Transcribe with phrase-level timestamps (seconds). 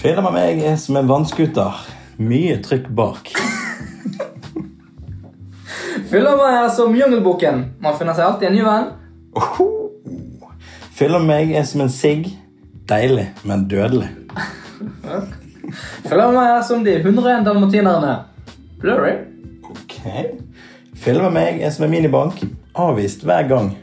[0.00, 1.76] Fylla med meg er som en vannskuter.
[2.24, 3.26] Mye trykk bak.
[6.08, 7.58] Fylla meg er som Jungelboken.
[7.84, 8.86] Man finner seg alltid en ny venn.
[9.36, 9.66] Oho.
[10.96, 12.30] Fylla meg er som en sigg.
[12.88, 14.08] Deilig, men dødelig.
[16.08, 18.14] Fylla meg er som de 101 dalmatinerne.
[18.80, 19.12] Blurry.
[19.68, 20.00] Ok.
[20.96, 22.40] Fylla meg er som en minibank.
[22.72, 23.74] Avvist hver gang.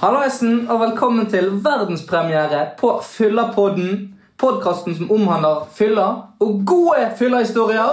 [0.00, 4.14] Hallaisen, og velkommen til verdenspremiere på Fyllapodden.
[4.38, 6.06] Podkasten som omhandler fylla
[6.40, 7.90] og gode fyllahistorier.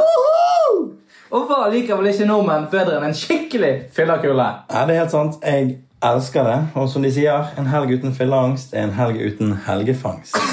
[1.32, 4.46] Og hva liker vel ikke nordmenn bedre enn en skikkelig fyllakule?
[4.72, 5.36] Ja, det er helt sant.
[5.44, 5.82] Jeg
[6.14, 6.56] elsker det.
[6.80, 10.40] Og som de sier, en helg uten fylleangst er en helg uten helgefangst.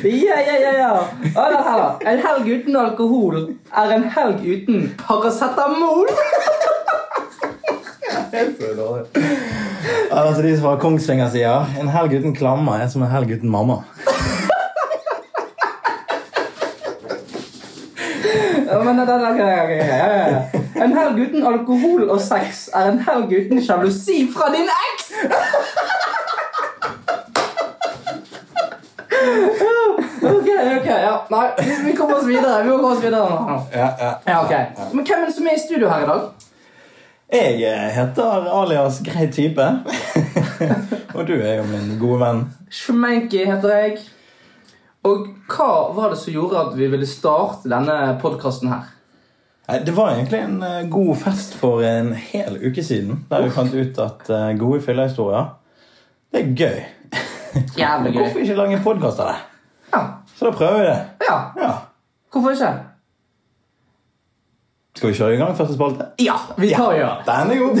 [0.00, 0.92] Ja, ja, ja, ja.
[1.24, 1.98] Eller, her.
[2.08, 6.08] En helg uten alkohol er en helg uten paracetamol.
[10.10, 13.32] Ja, altså De som fra Kongsvinger sier en helg uten klammer er som en helg
[13.36, 13.80] uten mamma.
[18.70, 20.42] Ja, men det, det, det, ja.
[20.84, 25.08] En helg uten alkohol og sex er en helg uten sjalusi fra din eks!
[30.30, 31.14] Ok, ok, ja.
[31.30, 32.62] Nei, vi, vi kommer oss videre.
[32.62, 33.58] Vi må komme oss videre nå.
[33.74, 34.12] Ja, ja.
[34.26, 34.54] Ja, ok.
[34.94, 36.49] Men hvem er det som er i studio her i dag?
[37.30, 39.66] Jeg eh, heter alias Grei type.
[41.16, 42.40] Og du er jo min gode venn.
[42.74, 44.00] Schmenki heter jeg.
[45.06, 48.90] Og hva var det som gjorde at vi ville starte denne podkasten her?
[49.86, 53.22] Det var egentlig en eh, god fest for en hel uke siden.
[53.30, 55.52] Der vi fant ut at eh, gode fyllehistorier,
[56.34, 56.80] det er gøy.
[57.78, 58.22] Jævlig gøy.
[58.24, 59.38] Hvorfor ikke lage en podkast av det?
[59.94, 60.02] Ja.
[60.34, 60.98] Så da prøver vi det.
[61.30, 61.38] ja.
[61.62, 61.72] Ja.
[62.32, 62.74] Hvorfor ikke?
[65.00, 66.04] Skal vi kjøre i gang første spalte?
[66.20, 67.04] Ja, vi tar det.
[67.24, 67.78] Den er god.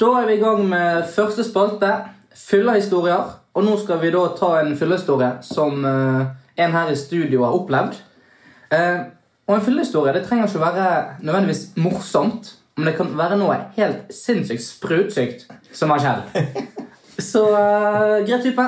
[0.00, 1.92] Da er vi i gang med første spalte,
[2.34, 3.30] fyllehistorier.
[3.54, 6.26] Og nå skal vi da ta en fyllehistorie som eh,
[6.66, 7.94] en her i studio har opplevd.
[8.74, 9.00] Eh,
[9.46, 10.90] og en fyllehistorie det trenger ikke være
[11.22, 16.74] nødvendigvis morsomt, men det kan være noe helt sinnssykt sprutsykt som har skjedd.
[17.30, 18.64] Så uh, greit type.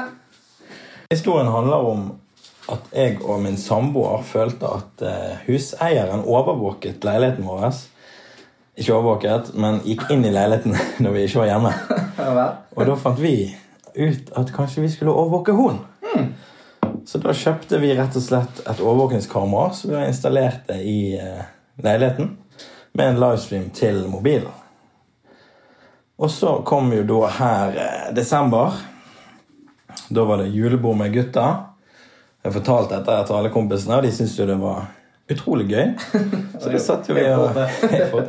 [1.10, 2.06] Historien handler om
[2.70, 7.66] at jeg og min samboer følte at uh, huseieren overvåket leiligheten vår.
[8.76, 11.74] Ikke overvåket, men gikk inn i leiligheten når vi ikke var hjemme.
[12.76, 13.36] Og da fant vi
[13.96, 15.80] ut at kanskje vi skulle overvåke hun.
[17.06, 21.44] Så da kjøpte vi rett og slett et overvåkningskamera som vi har installert i eh,
[21.84, 22.32] leiligheten.
[22.96, 24.52] Med en livestream til mobilen.
[26.16, 28.72] Og så kom jo da her eh, desember.
[30.08, 31.44] Da var det julebord med gutta.
[32.40, 34.86] Jeg fortalte dette til alle kompisene, og de syntes jo det var
[35.28, 35.92] utrolig gøy.
[36.62, 37.60] Så da satt jo vi og.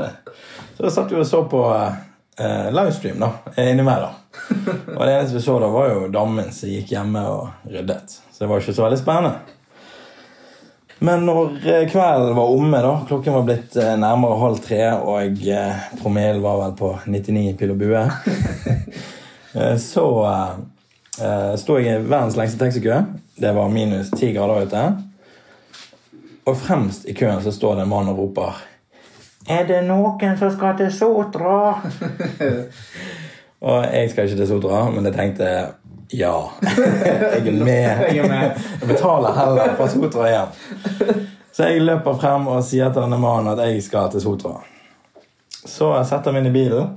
[0.77, 3.31] Så satt vi og så på eh, livestream da,
[3.63, 4.19] innimellom.
[4.97, 8.19] Og det eneste vi så da, var jo damen som gikk hjemme og ryddet.
[8.29, 9.56] Så det var ikke så veldig spennende.
[10.99, 15.43] Men når eh, kvelden var omme, da, klokken var blitt eh, nærmere halv tre, og
[15.45, 18.05] eh, promillen var vel på 99 pil og bue,
[19.91, 23.01] så eh, sto jeg i verdens lengste taxikø.
[23.37, 24.87] Det var minus ti grader ute.
[26.47, 28.61] Og fremst i køen så står det en mann og roper
[29.51, 31.57] Er det noen som skal til Sotra?
[33.67, 35.51] og jeg skal ikke til Sotra, men jeg tenkte
[36.09, 36.51] ja.
[36.61, 38.05] jeg er med.
[38.15, 41.27] Jeg er betaler heller fra Sotra igjen.
[41.51, 44.59] Så jeg løper frem og sier til denne mannen at jeg skal til Sotra.
[45.65, 46.91] Så jeg setter meg inn i bilen,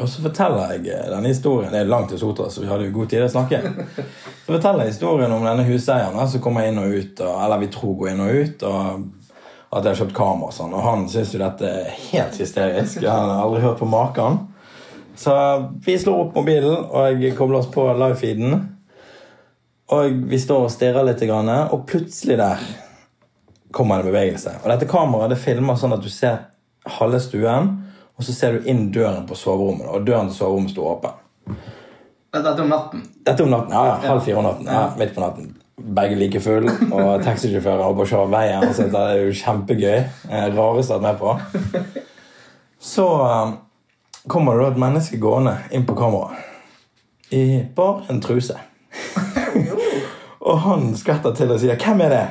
[0.00, 1.72] og så forteller jeg denne historien.
[1.72, 3.62] Det er langt til Sotra, så vi hadde jo god tid å snakke.
[3.96, 7.96] Så forteller jeg historien om denne huseieren som kommer inn og ut, eller vi tror
[8.02, 8.68] går inn og ut.
[8.68, 9.08] og
[9.70, 13.04] at jeg har kjøpt kamera og sånn, og han syns jo dette er helt hysterisk.
[13.04, 14.40] Han har aldri hørt på maken.
[15.20, 15.32] Så
[15.84, 18.54] vi slår opp mobilen, og jeg kobler oss på livefeeden.
[19.92, 22.62] Og vi står og stirrer litt, og plutselig der
[23.76, 24.54] kommer det bevegelse.
[24.62, 26.46] Og dette kameraet det filmer sånn at du ser
[26.96, 27.68] halve stuen,
[28.16, 29.90] og så ser du inn døren på soverommet.
[29.92, 31.60] Og døren til soverommet står åpen.
[32.30, 33.06] Dette er om natten.
[33.26, 33.76] Dette om natten.
[33.76, 34.68] Ja, ja, halv fire om natten.
[34.72, 35.54] Ja, midt på natten.
[36.00, 38.70] Begge like full, og taxisjåfører holder på å kjøre veien.
[38.76, 39.96] Så det er jo kjempegøy.
[40.30, 41.96] Det Rareste jeg har vært med på.
[42.80, 43.58] Så eh,
[44.28, 46.46] kommer det da et menneske gående inn på kameraet
[47.30, 48.56] i bare en truse.
[50.48, 52.28] og han skvetter til og sier 'Hvem er det?'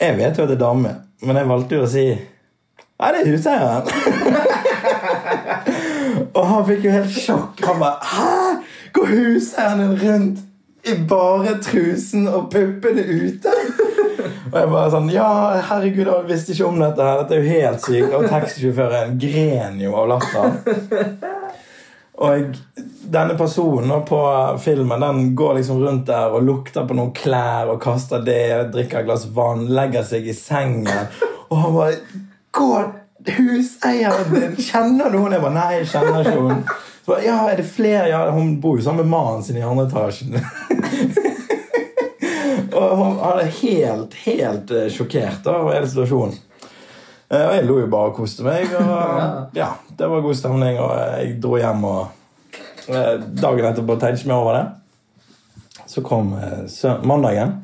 [0.00, 2.18] Jeg vet jo at det er dame, men jeg valgte jo å si
[3.02, 3.86] Nei, det er huseieren.
[6.38, 7.64] Og han fikk jo helt sjokk.
[7.66, 8.26] Han bare Hæ?
[8.94, 10.38] Går huseieren rundt
[10.86, 13.50] i bare trusen og puppene ute?
[14.52, 15.28] Og jeg bare sånn Ja,
[15.70, 17.22] herregud, jeg visste ikke om dette her.
[17.22, 18.16] Dette er jo helt sykt.
[18.18, 21.22] Og taxisjåføren gren jo av latter.
[22.22, 22.58] Og
[23.12, 24.18] denne personen på
[24.62, 29.00] filmen den går liksom rundt der og lukter på noen klær og kaster det, drikker
[29.00, 31.08] et glass vann, legger seg i sengen.
[31.48, 32.20] Og han bare
[32.52, 32.90] Går
[33.32, 34.56] huseieren din?
[34.60, 35.38] Kjenner du henne?
[35.38, 36.78] Jeg bare, Nei, jeg kjenner ikke henne.
[37.02, 38.08] Så bare, ja, er det flere?
[38.12, 40.36] Ja, Hun bor jo sammen med mannen sin i andre etasjen.
[42.82, 46.34] Og han er helt, helt eh, sjokkert over hele situasjonen.
[47.32, 48.72] Eh, Og jeg lo jo bare og koste meg.
[48.76, 52.58] Og ja, det var god stemning, og jeg dro hjem og
[52.88, 54.66] eh, Dagen etterpå tenkte ikke mer over det.
[55.92, 57.58] Så kom eh, mandagen.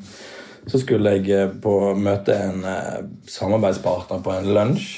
[0.69, 2.97] Så skulle jeg eh, på møte en eh,
[3.29, 4.89] samarbeidspartner på en lunsj.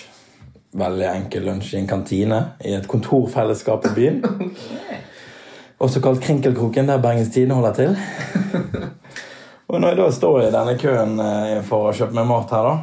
[0.80, 4.22] Veldig enkel lunsj i en kantine i et kontorfellesskap i byen.
[5.84, 7.96] Også kalt Krinkelkroken, der Bergens Tidende holder til.
[9.72, 12.68] Og når jeg da står i denne køen eh, for å kjøpe meg mat her,
[12.68, 12.74] da,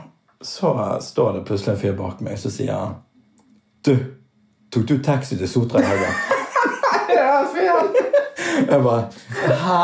[0.41, 0.73] så
[1.05, 2.95] står det plutselig en fyr bak meg som sier
[3.85, 3.93] Du,
[4.73, 6.15] tok du taxi til Sotra i helgen?
[8.71, 9.03] Jeg bare
[9.65, 9.83] Hæ?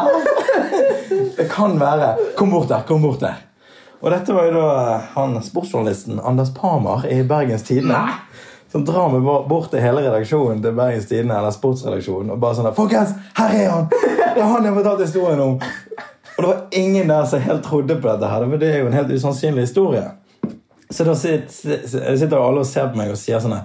[1.37, 2.17] Det kan være.
[2.37, 2.83] Kom bort der.
[2.87, 3.37] kom bort der.
[4.00, 8.00] Og dette var jo da han sportsjournalisten Anders Parmar i Bergens Tidende.
[8.73, 12.69] Som drar meg bort til hele redaksjonen til Bergens Tidende, eller sportsredaksjonen, og bare sånn
[12.69, 13.87] der, Folkens, her er han!
[13.93, 15.55] Det er han jeg har fortalt historien om.
[16.37, 18.27] Og det var ingen der som helt trodde på dette.
[18.27, 20.11] her, for det er jo en helt usannsynlig historie.
[20.91, 23.59] Så da sitter, alle og ser på meg og sier sånn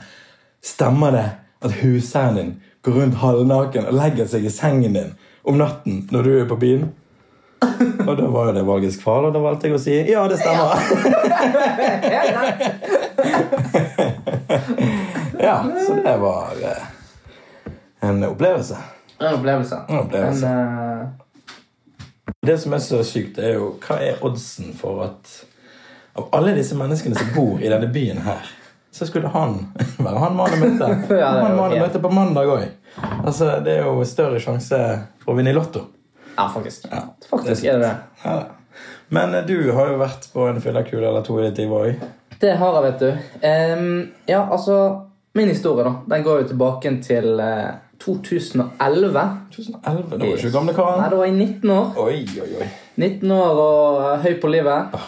[0.65, 1.25] Stemmer det
[1.63, 5.11] at huseieren din går rundt halvnaken og legger seg i sengen din
[5.47, 6.89] om natten når du er på byen?
[8.07, 10.37] Og da var jo det valgets kval, og da valgte jeg å si ja, det
[10.39, 10.79] stemmer.
[15.39, 18.77] Ja, så det var eh, en opplevelse.
[19.19, 19.81] En opplevelse.
[19.87, 20.47] En opplevelse.
[20.47, 20.88] En, eh,
[22.49, 25.35] Det som er så sykt, er jo hva er oddsen for at
[26.17, 28.47] av alle disse menneskene som bor i denne byen her,
[28.91, 29.59] så skulle han
[30.05, 30.87] være han mannen møtte.
[31.21, 32.63] Ja, er han mannen møtte på mandag òg.
[33.21, 34.79] Altså, det er jo større sjanse
[35.21, 35.85] for å vinne i Lotto.
[36.39, 36.87] ja, faktisk.
[36.91, 37.93] Ja, Faktisk er det det.
[38.23, 38.39] Ja.
[39.13, 42.01] Men eh, du har jo vært på en fyllekule eller to i ditt liv òg.
[42.41, 43.45] Det har jeg, vet du.
[43.45, 44.79] Um, ja, altså
[45.37, 47.69] Min historie da, den går jo tilbake til eh,
[47.99, 49.23] 2011.
[49.55, 51.93] 2011, da var du ikke gamle Nei, det Da var jeg 19 år.
[51.97, 52.69] Oi, oi, oi.
[52.99, 54.99] 19 år og eh, høy på livet.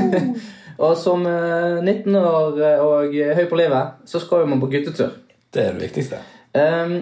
[0.84, 5.16] og som eh, 19 år eh, og høy på livet, så skal man på guttetur.
[5.50, 6.22] Det er det viktigste.
[6.54, 6.96] Um,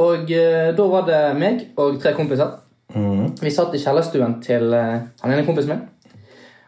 [0.00, 2.58] og eh, da var det meg og tre kompiser.
[2.92, 3.36] Mm.
[3.40, 5.84] Vi satt i kjellerstuen til eh, han ene kompisen min.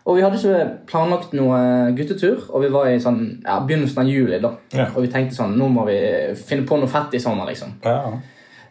[0.08, 1.58] Og vi hadde ikke planlagt noe
[1.96, 4.38] guttetur, og vi var i sånn, ja, begynnelsen av juli.
[4.40, 4.54] da.
[4.72, 4.86] Ja.
[4.94, 5.98] Og vi tenkte sånn, nå må vi
[6.48, 7.50] finne på noe fett i sommer.
[7.50, 7.74] liksom.
[7.84, 8.14] Ja.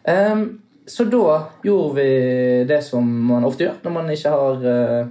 [0.08, 0.42] Um,
[0.88, 2.08] så da gjorde vi
[2.66, 5.10] det som man ofte gjør når man ikke har uh,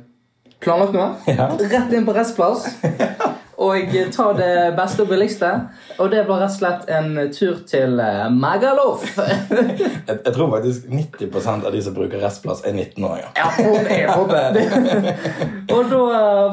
[0.59, 1.09] planlagt noe.
[1.31, 1.47] Ja.
[1.55, 2.67] Rett inn på restplass
[3.67, 5.51] og ta det beste og billigste.
[5.97, 8.25] Og det var rett og slett en tur til eh,
[10.07, 13.31] Jeg, jeg tror faktisk 90 av de som bruker restplass, er 19-åringer.
[13.37, 14.65] Ja, jeg og det.
[15.75, 16.03] Og da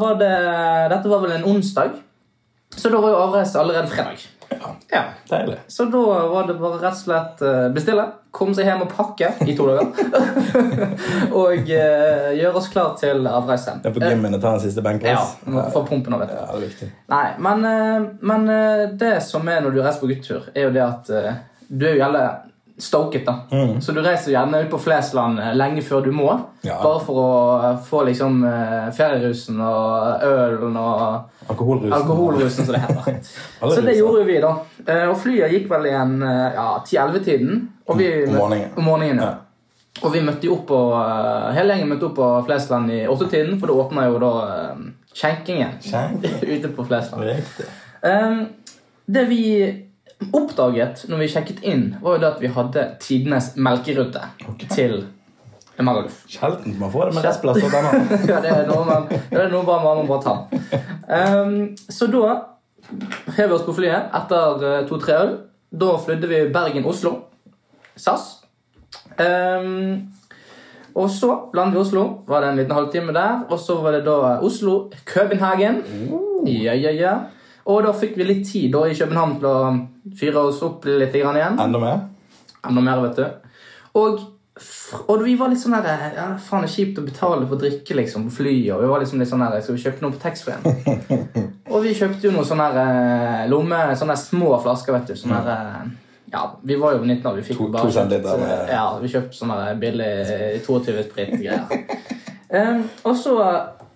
[0.01, 0.35] var det
[0.91, 1.95] Dette var vel en onsdag,
[2.75, 4.25] så da var jo avreise allerede fredag.
[4.51, 4.75] Ja.
[4.91, 5.03] Ja.
[5.29, 5.57] Deilig.
[5.69, 9.31] Så da var det bare rett og slett eh, bestille, komme seg hjem og pakke
[9.47, 9.91] i to dager.
[11.41, 13.77] og uh, gjøre oss klar til avreise.
[13.83, 15.37] Det er på gymmen å ta en siste Ja, benkpress.
[15.75, 16.35] for pumpen og vet.
[16.35, 16.91] Ja, det er viktig.
[17.15, 20.75] Nei, men, eh, men eh, det som er når du reiser på guttetur, er jo
[20.75, 21.31] det at eh,
[21.69, 22.25] du er jo gjerne
[22.77, 23.27] stoket.
[23.27, 23.39] da.
[23.51, 23.81] Mm.
[23.81, 26.33] Så du reiser gjerne ut på Flesland eh, lenge før du må.
[26.67, 26.81] Ja.
[26.83, 27.31] Bare for å
[27.71, 31.93] eh, få liksom eh, ferierusen og ølen og Alkoholrusen.
[31.93, 33.19] alkoholrusen, som det heter.
[33.75, 34.53] Så det gjorde vi, da.
[34.87, 37.69] Eh, Og flyet gikk vel igjen eh, ja, 10-11-tiden.
[37.87, 37.99] Om
[38.33, 38.71] morgenen.
[38.77, 39.33] Om morgenen, ja.
[40.03, 43.59] Og vi møtte jo opp på, eh, hele gjengen møtte opp på Flesland i åttetiden,
[43.61, 44.33] for det åpna jo da
[45.15, 46.25] skjenkingen Skjenk.
[46.55, 47.23] ute på Flesland.
[47.29, 47.67] Riktig.
[48.03, 48.41] Um,
[49.07, 49.43] det vi
[50.35, 54.23] oppdaget når vi sjekket inn, var jo det at vi hadde tidenes melkerute
[54.73, 55.05] til
[55.83, 56.21] Magaluf.
[56.31, 57.59] Sjelden man får det med restplass.
[57.59, 58.03] denne.
[58.31, 60.35] ja, det er noe man, det er noe man må bare ta.
[61.43, 62.35] Um, så da
[63.35, 65.37] hev vi oss på flyet etter eh, to-tre øl.
[65.75, 67.17] Da flydde vi Bergen-Oslo.
[67.99, 68.45] SAS.
[69.19, 70.13] Um,
[70.95, 72.05] og så landet vi i Oslo.
[72.29, 73.41] Var det en liten halvtime der.
[73.49, 75.83] Og så var det da Oslo-Københagen.
[76.47, 77.15] Ja, ja, ja.
[77.65, 81.15] Og da fikk vi litt tid da i København til å fyre oss opp litt
[81.17, 81.59] igjen.
[81.59, 82.05] Enda mer?
[82.65, 83.25] Enda mer, vet du.
[83.99, 84.21] Og,
[85.09, 87.97] og vi var litt sånn der ja, Faen, det er kjipt å betale for drikke
[87.99, 88.71] liksom, på flyet.
[88.77, 90.63] Og vi var liksom litt sånn der, Skal vi kjøpe noe på taxfree-en?
[91.73, 95.17] og vi kjøpte jo noen sånne der, eh, lomme, sånne små flasker, vet du.
[95.19, 97.41] Sånne der, eh, ja, vi var jo 19 år.
[97.41, 100.13] Vi fikk To- bare to kjøpt, med- ja, vi kjøpte sånne billig
[100.69, 101.83] 22-sprit-greier.
[102.55, 103.35] um, og så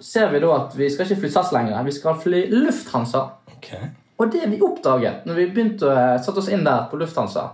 [0.03, 1.79] ser vi da at vi skal ikke fly SAS lenger.
[1.87, 3.25] Vi skal fly Lufthansa.
[3.57, 3.93] Okay.
[4.19, 7.47] Og det vi oppdaget når vi begynte å sette oss inn der på Lufthansa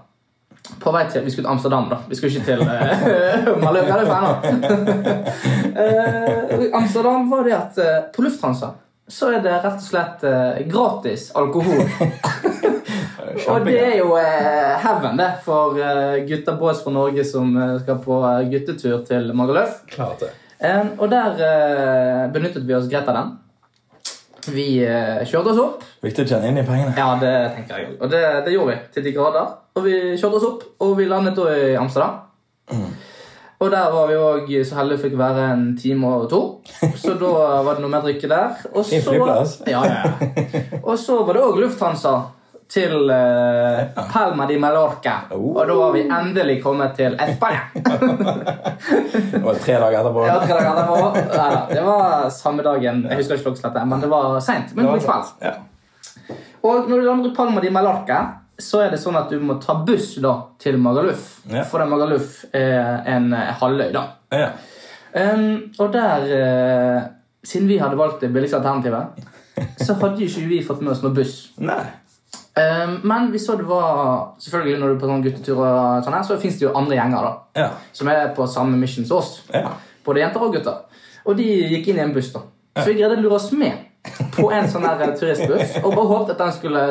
[0.81, 1.99] På vei til Vi skulle til Amsterdam, da.
[2.09, 3.99] Vi skulle ikke til uh, Mallorca.
[4.01, 4.07] Det
[5.77, 10.23] er uh, Amsterdam var det at uh, på Lufthansa så er det rett og slett
[10.25, 11.85] uh, gratis alkohol.
[13.35, 15.75] Og det er jo heaven, det, for
[16.29, 19.81] gutta boys fra Norge som eh, skal på eh, guttetur til Magaluf.
[20.99, 23.33] Og der eh, benyttet vi oss greit av den.
[24.55, 25.85] Vi eh, kjørte oss opp.
[26.05, 26.95] Viktig å kjenne inn i pengene.
[26.99, 29.55] Ja, det tenker jeg Og det, det gjorde vi til de grader.
[29.75, 32.21] Og vi kjørte oss opp, og vi landet da i Amsterdam.
[33.65, 36.41] Og der var vi òg så heldige fikk være en time og to.
[37.01, 37.31] Så da
[37.65, 38.61] var det noe mer drikke der.
[38.75, 39.61] Og så, flyplass.
[39.71, 40.63] ja, ja.
[40.83, 42.15] Og så var det òg Lufthansa
[42.75, 45.17] til uh, Palma di Mallorca.
[45.35, 45.55] Oh.
[45.55, 47.67] Og da var vi endelig kommet til Espania.
[47.75, 50.25] Det var tre dager etterpå.
[50.29, 50.97] Ja, tre dager etterpå.
[51.35, 53.05] Ja, det var samme dagen.
[53.09, 54.75] Jeg husker ikke klokkeslettet, men det var seint.
[54.75, 55.35] Men det var kveld.
[55.45, 56.39] Ja.
[56.65, 58.23] Og når du lander i Palma di Mallorca,
[58.59, 61.41] så er det sånn at du må ta buss da til Magaluf.
[61.51, 61.65] Ja.
[61.67, 64.05] For Magaluf er en eh, halvøy, da.
[64.35, 64.53] Ja.
[65.15, 67.03] Um, og der uh,
[67.45, 69.21] Siden vi hadde valgt det billigste alternativet,
[69.79, 71.35] så hadde jo ikke vi fått med oss noe buss.
[71.61, 76.17] Um, men vi så det var Selvfølgelig når du er på sånn guttetur, og sånn
[76.17, 77.69] her, så fins det jo andre gjenger da Ja.
[77.93, 79.43] som er på samme mission som oss.
[80.05, 80.83] Både jenter og gutter.
[81.25, 81.47] Og de
[81.77, 82.33] gikk inn i en buss.
[82.33, 82.41] da
[82.81, 83.84] Så vi greide å lure oss med
[84.37, 85.79] på en sånn her turistbuss.
[85.83, 86.83] Og bare håpet at den skulle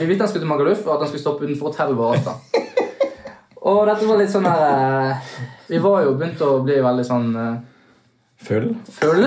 [0.00, 2.24] Vi visste den skulle til Magaluf, og at den skulle stoppe utenfor hotellet vårt.
[2.24, 2.36] da
[3.60, 5.34] Og dette var litt sånn her eh,
[5.68, 7.28] Vi var jo begynt å bli veldig sånn
[8.40, 8.70] Full.
[8.88, 9.26] Full?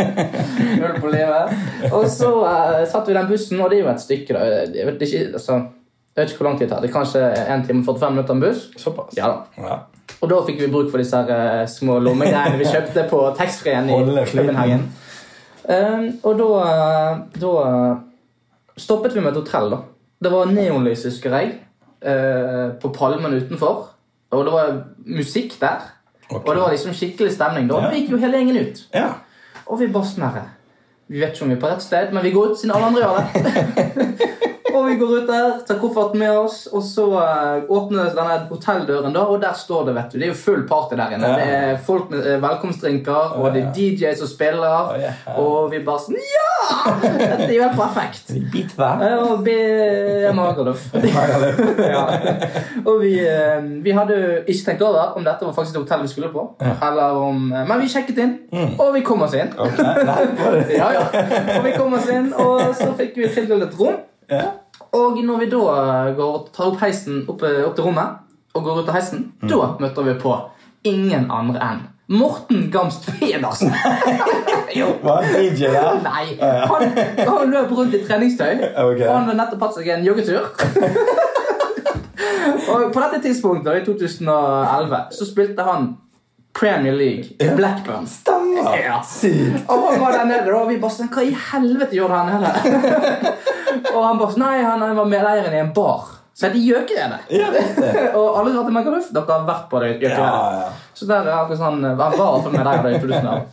[0.80, 1.54] Full på livet.
[1.96, 4.36] Og så uh, satt vi i den bussen, og det er jo et stykke.
[4.36, 5.56] da Jeg vet ikke, altså,
[6.12, 6.82] jeg vet ikke hvor lang tid det tar.
[6.84, 7.22] Det er kanskje
[7.56, 8.66] 1 time og 45 minutter med buss.
[8.82, 9.16] Såpass?
[9.16, 9.64] Ja da.
[9.64, 9.78] Ja.
[10.20, 13.88] Og da fikk vi bruk for disse her, eh, små lommegreiene vi kjøpte på taxfree-en
[13.88, 13.96] i.
[13.96, 14.84] Um,
[15.64, 16.48] og da,
[17.40, 17.52] da
[18.76, 19.70] stoppet vi med et hotell.
[19.70, 19.78] da.
[20.24, 21.52] Det var neonlys, husker jeg,
[22.02, 23.88] eh, på palmen utenfor.
[24.30, 24.72] Og det var
[25.06, 25.80] musikk der.
[26.30, 26.40] Okay.
[26.40, 27.68] Og det var liksom skikkelig stemning.
[27.68, 27.90] Da Ja.
[27.90, 28.84] Vi gikk jo hele gjengen ut.
[28.94, 29.08] Ja.
[29.66, 30.40] Og vi bare sånn
[31.08, 32.86] Vi vet ikke om vi er på rett sted, men vi går ut siden alle
[32.86, 34.48] andre gjør det.
[34.94, 37.04] vi går ut der, tar kofferten med oss, og så
[37.68, 40.18] åpner denne hotelldøren, da, og der står det, vet du.
[40.20, 41.30] Det er jo full party der inne.
[41.30, 41.38] Ja.
[41.40, 45.12] Det er folk med eh, velkomstdrinker, og det er DJ som spiller, Ja.
[45.40, 46.52] og vi bare sånn Ja!
[47.02, 48.30] Dette er jo helt perfekt.
[48.52, 49.02] Bit hver.
[49.26, 49.56] Og be
[50.34, 50.86] Magaluf.
[51.94, 52.04] ja.
[52.88, 56.12] Og vi, eh, vi hadde ikke tenkt over om dette var faktisk det hotellet vi
[56.14, 56.44] skulle på.
[56.64, 58.34] Eller om, eh, men vi sjekket inn,
[58.78, 59.52] og vi kom oss inn.
[59.58, 61.04] Ok, nei, var det- Ja, ja.
[61.58, 63.98] Og vi kom oss inn, og så fikk vi tildelt et rom.
[64.30, 64.44] Ja.
[64.94, 65.62] Og når vi da
[66.14, 68.20] går og tar opp heisen opp, opp til rommet,
[68.54, 70.36] og går ut av heisen, da møter vi på
[70.86, 71.82] ingen andre enn
[72.14, 73.72] Morten Gamst Pedersen.
[75.04, 76.00] Var han DJ der?
[76.04, 78.60] Nei, han, han løp rundt i treningstøy.
[78.60, 79.06] Okay.
[79.08, 80.50] Han hadde nettopp hatt seg en joggetur.
[82.74, 85.94] og på dette tidspunktet, i 2011, så spilte han
[86.54, 87.54] Premier League Ja.
[87.58, 88.06] Blackburn.
[88.06, 88.76] Stemmer!
[88.78, 89.00] Ja.
[89.02, 89.64] Sykt.
[89.68, 92.44] Og han var der nede, og vi bare sånn Hva i helvete gjorde han her?
[93.94, 96.12] og han bare sånn Nei, han var medeieren i en bar.
[96.34, 97.28] Så heter Gjøkeredet.
[98.18, 99.10] Og alle drar til Magaluf.
[99.14, 99.90] Dere har vært på det.
[100.02, 100.18] Gjøkeredet.
[100.18, 100.88] Ja, ja.
[100.98, 103.44] Så der er akkurat sånn Han var i med fall medeier i 2011.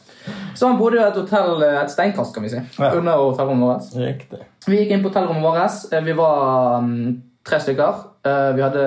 [0.58, 2.62] Så han bodde jo i et hotell, et steinkast, kan vi si.
[2.82, 2.90] Ja.
[2.98, 3.92] Under hotellrommet vårt.
[4.02, 4.42] Riktig.
[4.66, 5.94] Vi gikk inn på hotellrommet vårt.
[5.94, 8.02] Eh, Vi var um, tre stykker.
[8.26, 8.84] Uh, Vi hadde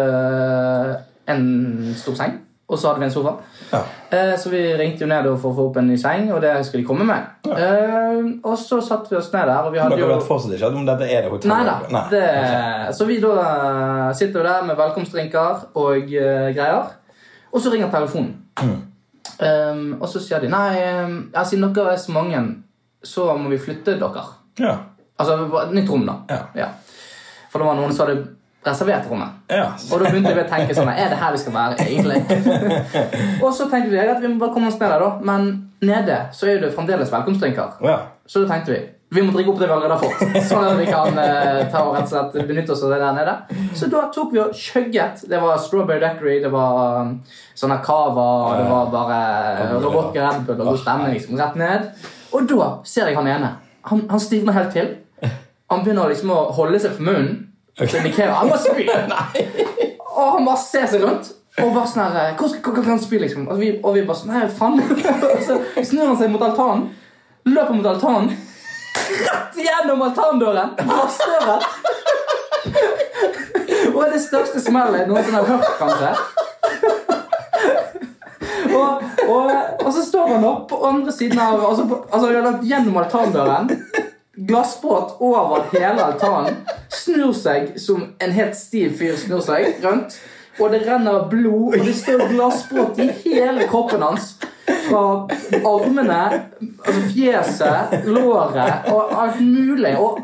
[1.30, 1.46] en
[1.98, 3.32] stor seng, og så hadde vi en sofa.
[3.70, 3.80] Ja.
[4.10, 6.52] Eh, Så vi ringte jo ned for å få opp en ny seng, og det
[6.64, 7.26] skulle de komme med.
[7.44, 10.54] Eh, Og så satte vi oss ned der, og vi hadde Dere jo vet fortsatt
[10.56, 11.52] ikke om dette er det hotellet?
[11.52, 12.02] Nei da.
[12.10, 12.94] Det...
[12.96, 16.88] Så vi da eh, sitter jo der med velkomstdrinker og uh, greier,
[17.52, 18.32] og så ringer telefonen.
[18.62, 18.80] Mm.
[19.34, 20.70] Um, og så sier de nei,
[21.04, 22.40] um, ja, siden dere er så mange,
[23.04, 24.24] så må vi flytte dere.
[24.58, 24.76] Ja.
[25.18, 26.40] Altså nytt rom, da.
[26.56, 26.68] Ja.
[27.50, 28.24] For det var noen som hadde
[28.66, 29.36] reservert rommet.
[29.52, 29.66] ja.
[29.90, 32.22] Og da begynte vi å tenke sånn Er det her vi skal være, egentlig?
[33.44, 35.12] og så tenkte vi at vi må bare komme oss ned der, da.
[35.32, 35.52] Men
[35.84, 37.80] nede så er det fremdeles velkomstdrinker.
[37.84, 38.02] ja.
[38.26, 38.78] Så da tenkte vi
[39.14, 40.46] vi må drikke opp det vi allerede har fått.
[40.48, 43.14] Sånn at vi kan eh, ta og rett og slett benytte oss av det der
[43.14, 43.34] nede.
[43.78, 45.22] Så da tok vi og chugget.
[45.30, 47.12] Det var Strawberry Daiquiri, det var um,
[47.54, 48.26] sånne cava,
[48.58, 49.20] det var bare
[49.84, 51.88] vodka Red Bull og god stemning liksom, rett ned.
[52.34, 53.52] Og da ser jeg han ene.
[53.90, 54.94] Han, han stivner helt til.
[55.70, 57.36] Han begynner liksom å holde seg for munnen.
[57.80, 58.86] Indikerer han må spy.
[60.14, 61.32] Og han bare ser seg rundt.
[61.62, 63.46] Og bare sånn her Hvor skal hvor kan han spy, liksom?
[63.50, 64.80] Og vi, og vi bare sånn Nei, faen.
[65.46, 66.88] Så snur han seg mot altanen.
[67.46, 68.30] Løper mot altanen.
[69.26, 70.70] Rett gjennom altandøren!
[70.88, 71.62] vassdøren.
[73.94, 76.10] Og det største smellet jeg noensinne har hørt, kanskje.
[78.74, 79.50] Og, og,
[79.84, 83.70] og så står han opp på andre siden av Altså, på, altså gjennom altandøren.
[84.36, 86.56] Glassbåt over hele altanen.
[86.90, 90.16] Snur seg som en helt stiv fyr snur seg rundt.
[90.58, 94.34] Og det renner blod, og det står glassbåt i hele kroppen hans.
[94.64, 95.28] Fra
[95.66, 96.20] armene,
[96.86, 99.94] altså fjeset, låret og alt mulig.
[99.98, 100.20] Og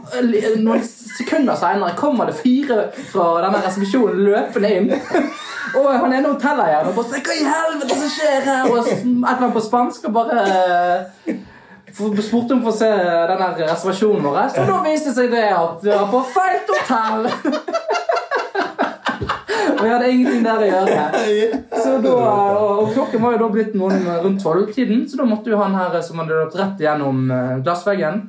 [0.63, 4.93] noen sekunder senere kommer det fire fra denne resepsjonen løpende inn.
[5.77, 8.71] Og han ene hotelleieren og bare Hva i helvete som skjer her?
[8.71, 11.40] Og et eller annet på spansk og bare eh,
[11.95, 14.41] spurte om å få se den der reservasjonen vår.
[14.55, 17.31] Så da viste det seg det at vi var på feil hotell!
[19.71, 21.61] Og vi hadde ingenting der å gjøre.
[21.73, 25.53] Så da, og og klokken var jo da blitt noen rundt tolvtiden, så da måtte
[25.53, 28.21] jo han her som hadde løpt rett gjennom eh, glassveggen,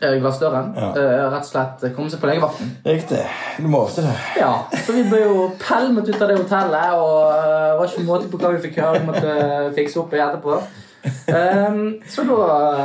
[0.00, 0.88] eh, glassdøren, Ja.
[0.96, 2.70] eh, rett og slett komme seg på legevakten.
[2.86, 3.20] Riktig.
[3.58, 4.14] Du må ofte det.
[4.40, 8.30] Ja, så vi ble jo pælmet ut av det hotellet, og uh, var ikke måte
[8.32, 9.00] på hva vi fikk høre.
[9.02, 9.34] Vi måtte
[9.76, 10.60] fikse opp i etterpå.
[11.30, 12.38] Ehm, så da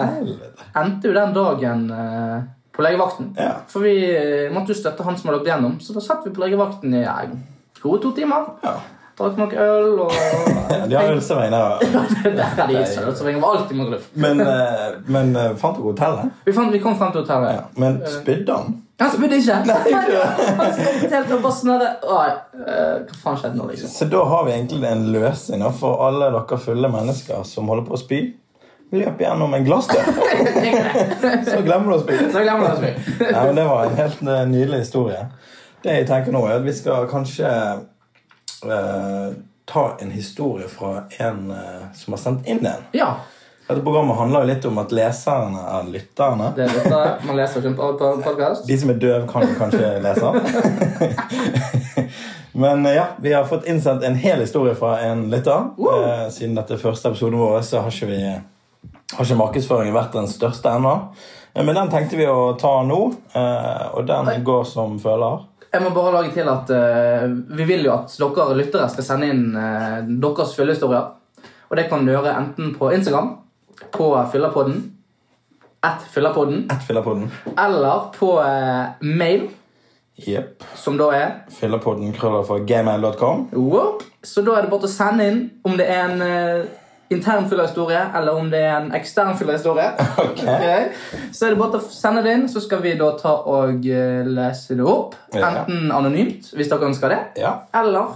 [0.03, 0.33] eh,
[0.79, 2.43] endte jo den dagen uh,
[2.75, 3.33] på legevakten.
[3.37, 3.51] Ja.
[3.71, 6.33] For vi eh, måtte jo støtte han som hadde løpt gjennom, så da satt vi
[6.35, 7.21] på legevakten i ja,
[7.81, 8.53] gode to timer.
[8.63, 8.77] ja.
[9.15, 10.15] Drakk noe øl og
[10.89, 11.83] De har ølservering der.
[12.43, 14.09] Er de sølvservering var alltid med gruff.
[14.11, 16.33] Men, uh, men uh, fant dere hotellet?
[16.43, 17.53] Vi, fant, vi kom frem til hotellet.
[17.55, 17.61] Ja.
[17.79, 18.75] Men spydde han?
[18.99, 19.55] Han spydde ikke!
[19.91, 20.19] ikke.
[20.59, 22.35] Han stoppet helt og bare.
[22.55, 23.91] Eh, Hva faen skjedde nå, liksom?
[23.91, 27.97] Så da har vi egentlig en løsning for alle dere fulle mennesker som holder på
[27.97, 28.21] å spy.
[28.95, 30.05] Løp gjennom en glassdør,
[31.49, 32.19] så glemmer du å spy.
[32.31, 32.91] Så glemmer du å spy.
[33.25, 35.25] Nei, men det var en helt eh, nydelig historie.
[35.83, 37.49] Det jeg tenker nå, er at vi skal kanskje
[38.69, 39.33] eh,
[39.65, 42.85] ta en historie fra en eh, som har sendt inn en.
[42.95, 43.09] Ja.
[43.67, 46.51] Dette programmet handler jo litt om at leserne er lytterne.
[46.53, 48.67] Det er dette man leser ikke på, på podcast.
[48.69, 50.33] De som er døve, kan kanskje lese.
[52.65, 55.65] Men ja, vi har fått innsendt en hel historie fra en lytter.
[55.81, 58.19] Eh, siden dette første episoden vår, så har ikke, vi,
[59.17, 60.93] har ikke markedsføringen vært den største ennå.
[61.51, 63.01] Eh, Men den tenkte vi å ta nå,
[63.33, 65.41] eh, og den går som føler.
[65.73, 67.25] Jeg må bare lage til at uh,
[67.57, 71.09] Vi vil jo at dere lyttere skal sende inn uh, deres følgehistorier.
[71.67, 73.33] Og det kan du gjøre enten på Instagram,
[73.91, 74.91] på Fyllerpodden,
[75.83, 77.31] at Fyllerpodden, At Fyllerpodden.
[77.57, 79.49] eller på eh, mail,
[80.27, 80.63] Yep.
[80.75, 83.49] som da er Fyller på den krøller gmail.com.
[84.23, 86.65] Så da er det bare å sende inn om det er en uh,
[87.11, 89.89] intern fyllerhistorie, eller om det er en ekstern fyllerhistorie.
[90.25, 90.47] Okay.
[90.87, 90.95] Ok.
[91.35, 94.23] Så er det bare å sende det inn, så skal vi da ta og eh,
[94.25, 95.17] lese det opp.
[95.35, 98.15] Enten anonymt, hvis dere ønsker det, Ja, eller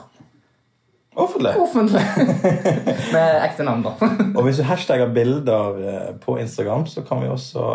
[1.15, 1.54] offentlig.
[1.58, 2.02] offentlig.
[3.13, 3.93] Med ekte navn, da.
[4.38, 7.65] Og hvis du hashtagger bilder eh, på Instagram, så kan vi også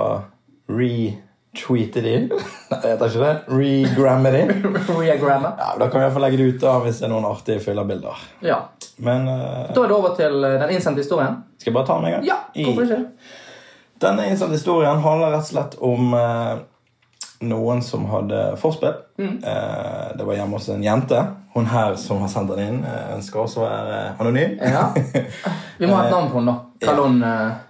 [0.70, 2.16] retweete de.
[2.30, 3.34] Nei, det tar ikke det.
[3.48, 4.42] Regramme de.
[5.00, 5.56] Reagrammer.
[5.58, 7.28] Ja, Da kan vi i hvert fall legge det ut da, hvis det er noen
[7.28, 8.26] artige fyllerbilder.
[8.46, 8.60] Ja.
[8.96, 9.64] Men uh...
[9.74, 11.42] Da er det over til eh, den innsendte historien.
[11.58, 12.28] skal jeg bare ta den en gang?
[12.28, 13.02] Ja, hvorfor ikke?
[14.04, 16.54] Denne innsendte historien handler rett og slett om eh,
[17.40, 18.94] noen som hadde forspill.
[19.18, 19.40] Mm.
[19.44, 21.18] Eh, det var hjemme hos en jente.
[21.54, 24.56] Hun her som har sendt den inn, eh, ønsker også å være anonym.
[24.62, 24.88] Ja.
[25.78, 26.86] Vi må ha et navn på henne, da.
[26.86, 27.60] Kall henne eh,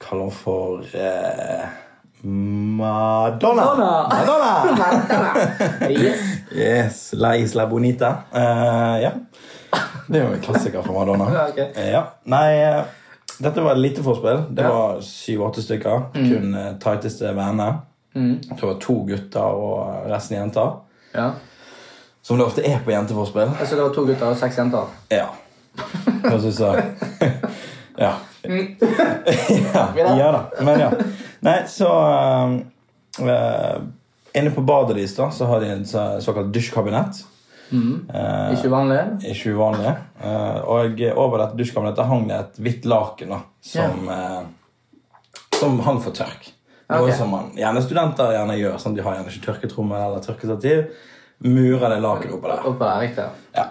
[0.00, 1.64] Kaller hun for eh,
[2.24, 3.64] Madonna.
[3.64, 4.64] Madonna.
[4.76, 5.90] Madonna.
[5.90, 6.20] Yes.
[6.52, 8.14] Yes, La Isla Bonita.
[8.34, 9.10] Uh, ja.
[10.08, 11.28] Det er jo en klassiker for Madonna.
[11.50, 11.68] okay.
[11.76, 12.02] Eh, ja.
[12.32, 12.80] Nei, eh,
[13.40, 14.42] dette var et lite forspill.
[14.50, 14.72] Det Ja.
[14.74, 16.08] var syv-åtte stykker.
[16.16, 17.78] Kun eh, tighteste venner.
[18.14, 18.40] Mm.
[18.50, 20.72] Det var to gutter og resten jenter.
[21.14, 21.30] Ja.
[22.22, 23.52] Som det ofte er på jenteforspill.
[23.66, 24.90] Så det var to gutter og seks jenter.
[25.10, 25.28] Ja.
[26.24, 26.82] Hva syns du?
[28.00, 28.14] Ja.
[29.94, 30.32] ja.
[30.32, 30.42] Da.
[30.64, 30.90] Men ja.
[31.40, 31.88] Nei, så
[33.20, 33.80] uh,
[34.34, 37.24] Inne på badet deres da, så har de en så- såkalt dusjkabinett.
[37.72, 39.00] Eh, Ikke uvanlig.
[39.30, 39.92] ikke uvanlig.
[40.24, 44.40] Uh, og over dette dusjkabinettet hang det et hvitt laken da, som, eh,
[45.58, 46.48] som hang for tørk.
[46.90, 47.16] Noe okay.
[47.18, 48.78] som man, gjerne studenter gjerne gjør.
[48.82, 50.88] Sånn, de har gjerne ikke tørketrommel eller tørkestativ.
[51.46, 52.64] Murer det lakenet oppå der.
[52.66, 53.26] Oppå der, riktig.
[53.54, 53.68] Ja.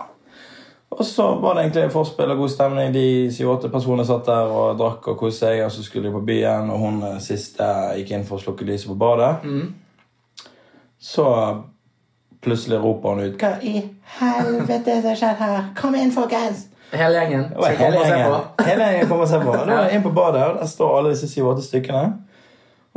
[0.89, 2.93] Og så var det egentlig forspill og god stemning.
[2.95, 3.03] De
[3.35, 5.65] syv-åtte personene satt der og drakk og koste seg.
[5.65, 7.67] Og så skulle de på byen, og hun eh, siste
[7.99, 9.43] gikk inn for å slukke lyset på badet.
[9.43, 10.47] Mm.
[10.99, 11.27] Så
[12.43, 13.83] plutselig roper hun ut Hva i
[14.19, 15.69] helvete som skjer her?
[15.77, 16.69] Kom inn, folkens!
[16.89, 17.45] Hele gjengen.
[17.53, 18.33] Hele gjengen.
[18.65, 19.53] Hele gjengen kommer og ser på.
[19.69, 22.07] Da er inn på badet, og der står alle disse syv-åtte stykkene.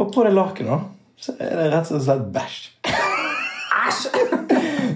[0.01, 0.81] Og på det lakenet
[1.23, 2.61] så er det rett og slett bæsj.
[3.83, 4.07] Æsj!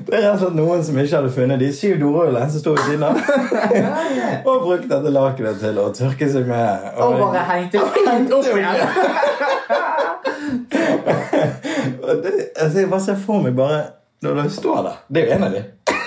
[0.06, 2.74] Det er rett og slett noen som ikke hadde funnet de syv dorullene som sto
[2.74, 3.14] ved siden av.
[4.48, 6.88] og brukt dette lakenet til å tørke seg med.
[7.02, 8.80] Og bare hengte hengt opp igjen.
[12.06, 13.80] Og det, altså jeg bare ser for meg bare
[14.22, 15.00] når du står der.
[15.08, 15.62] Det er jo en av de.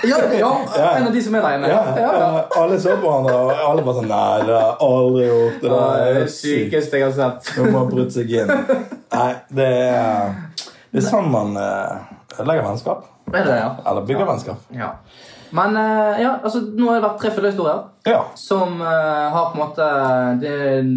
[0.08, 0.50] Ja, ja,
[0.96, 1.68] en av de som er der inne.
[1.68, 2.44] Ja, Ja, ja.
[2.60, 5.58] Alle så på han, og alle bare sånn Nei, det har aldri gjort.
[5.60, 7.50] Det Det er det sykeste jeg har sett.
[7.58, 8.52] Hun ha brutt seg inn.
[9.12, 10.36] Nei, det er
[10.92, 13.04] Det er sånn man ødelegger legger vennskap.
[13.34, 13.74] Er det, ja?
[13.86, 14.64] Eller bygger vennskap.
[14.74, 14.94] ja.
[15.50, 18.20] Men eh, ja, altså, nå har det vært tre fyllehistorier Ja.
[18.38, 19.88] som uh, har på en måte
[20.42, 20.52] det,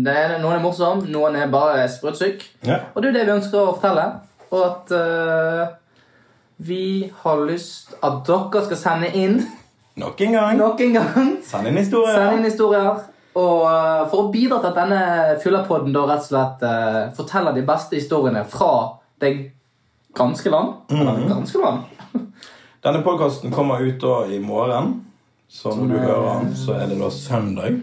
[0.05, 2.45] det er, Noen er morsom, noen er bare sprøytsyk.
[2.67, 2.77] ja.
[2.93, 4.05] Og det er det vi ønsker å fortelle.
[4.53, 5.61] Og at eh,
[6.63, 9.41] vi har lyst at dere skal sende inn
[9.99, 10.57] Nok en gang.
[10.57, 11.33] nok en gang.
[11.45, 12.15] Send inn historier.
[12.17, 13.03] Send inn historier.
[13.37, 15.01] Og eh, for å bidra til at denne
[15.43, 18.73] fyllerpodden da rett og slett uh, forteller de beste historiene fra
[19.21, 19.33] det
[20.17, 20.75] ganske land.
[20.93, 21.85] Eller det ganske land.
[22.83, 24.95] Denne podkasten kommer ut da i morgen.
[25.49, 27.81] Så når du hører den, så er det da søndag.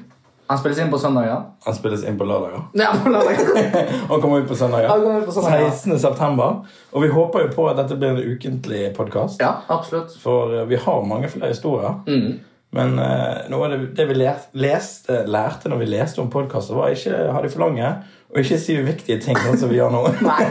[0.51, 1.43] Han spilles inn på søndager.
[1.63, 2.65] Han spilles inn på lørdager.
[2.75, 4.89] Ja, ut på søndager.
[4.91, 5.71] Han kommer ut på søndager.
[5.71, 5.99] 16.
[6.03, 6.57] september.
[6.91, 9.39] Og vi håper jo på at dette blir en ukentlig podkast.
[9.39, 10.17] Ja, absolutt.
[10.19, 12.01] For eh, vi har mange flere historier.
[12.11, 12.41] Mm.
[12.75, 16.75] Men uh, noe av det, det vi lær, leste, lærte når vi leste om podkaster,
[16.79, 17.95] var ikke ha de for lange,
[18.31, 20.03] og ikke si uviktige ting, sånn som vi gjør nå.
[20.27, 20.51] Nei.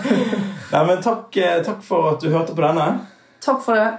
[0.74, 2.88] Nei, men takk, eh, takk for at du hørte på denne.
[3.44, 3.90] Takk for det.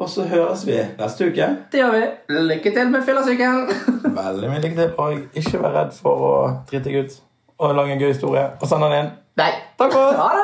[0.00, 1.46] Og så høres vi neste uke.
[1.72, 2.04] Det gjør vi.
[2.48, 3.68] Lykke til med fyllesyken.
[4.20, 4.90] Veldig mye lykke til.
[4.96, 6.32] Og ikke vær redd for å
[6.70, 7.12] drite deg ut
[7.60, 8.44] og lage en gøy historie.
[8.60, 9.10] Og sende den inn.
[9.36, 9.52] Nei.
[9.78, 10.16] Takk for oss!
[10.16, 10.40] Ha det!